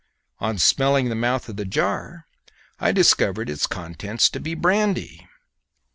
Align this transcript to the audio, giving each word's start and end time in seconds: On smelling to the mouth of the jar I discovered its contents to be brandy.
On 0.39 0.57
smelling 0.57 1.05
to 1.05 1.09
the 1.09 1.15
mouth 1.15 1.47
of 1.47 1.57
the 1.57 1.63
jar 1.63 2.25
I 2.79 2.91
discovered 2.91 3.51
its 3.51 3.67
contents 3.67 4.29
to 4.31 4.39
be 4.39 4.55
brandy. 4.55 5.27